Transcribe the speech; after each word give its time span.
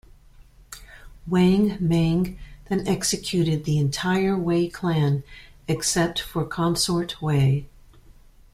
Wang 1.27 1.77
Mang 1.79 2.35
then 2.69 2.87
executed 2.87 3.65
the 3.65 3.77
entire 3.77 4.35
Wei 4.35 4.67
clan, 4.67 5.23
except 5.67 6.19
for 6.21 6.43
Consort 6.43 7.21
Wei. 7.21 7.67